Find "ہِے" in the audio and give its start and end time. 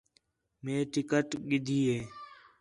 1.87-1.99